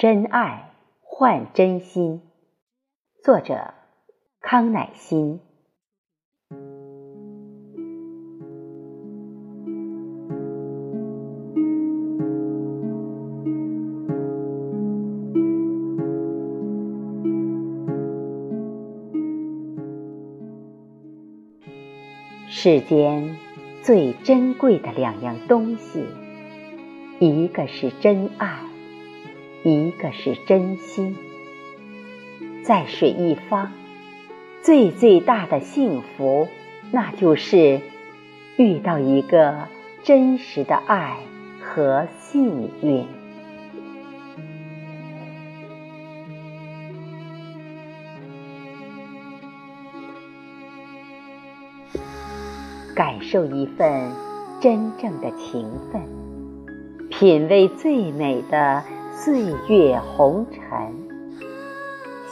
[0.00, 0.70] 真爱
[1.02, 2.22] 换真心，
[3.22, 3.74] 作者
[4.40, 5.40] 康乃馨。
[22.48, 23.36] 世间
[23.82, 26.06] 最珍贵的两样东西，
[27.18, 28.62] 一个是真爱，
[29.62, 31.16] 一个是真心。
[32.62, 33.72] 在水一方，
[34.62, 36.48] 最最大的幸福，
[36.90, 37.80] 那就是
[38.56, 39.68] 遇到一个
[40.02, 41.18] 真实的爱
[41.60, 43.06] 和幸运。
[52.94, 54.12] 感受一份
[54.60, 56.02] 真正的情分，
[57.08, 58.84] 品味最美的
[59.22, 60.62] 岁月红尘，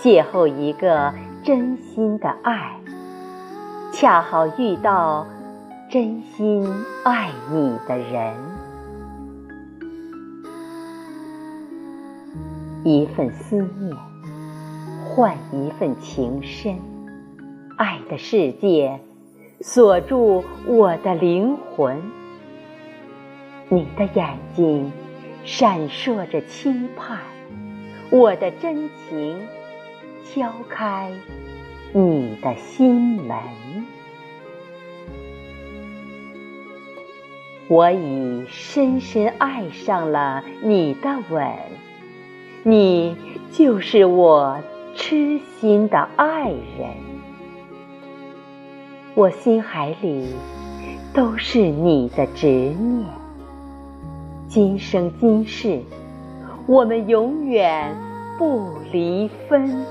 [0.00, 2.78] 邂逅一个真心的爱，
[3.92, 5.26] 恰好遇到
[5.90, 6.64] 真心
[7.02, 8.34] 爱你的人，
[12.84, 13.96] 一份思念
[15.04, 16.78] 换一份情深，
[17.76, 19.00] 爱的世界。
[19.60, 22.00] 锁住我的灵魂，
[23.70, 24.92] 你的眼睛
[25.46, 27.20] 闪烁着期盼，
[28.10, 29.38] 我的真情
[30.24, 31.12] 敲开
[31.92, 33.36] 你的心门。
[37.68, 41.48] 我已深深爱上了你的吻，
[42.64, 43.16] 你
[43.52, 44.60] 就是我
[44.96, 46.90] 痴心的爱人。
[49.14, 50.34] 我心海里
[51.14, 53.06] 都是你的执念，
[54.56, 55.82] 今生今世，
[56.66, 57.94] 我们永远
[58.38, 59.84] 不离分。